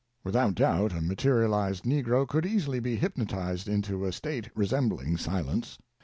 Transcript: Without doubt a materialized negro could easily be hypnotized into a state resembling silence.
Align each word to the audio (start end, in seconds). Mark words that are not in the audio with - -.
Without 0.23 0.55
doubt 0.55 0.93
a 0.93 0.99
materialized 0.99 1.83
negro 1.83 2.27
could 2.27 2.43
easily 2.43 2.79
be 2.79 2.95
hypnotized 2.95 3.67
into 3.67 4.03
a 4.03 4.11
state 4.11 4.49
resembling 4.55 5.15
silence. 5.15 5.77